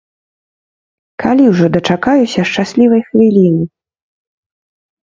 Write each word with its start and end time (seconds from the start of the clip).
Калі 1.25 1.43
ўжо 1.51 1.65
дачакаюся 1.75 2.41
шчаслівай 2.53 3.01
хвіліны? 3.13 3.63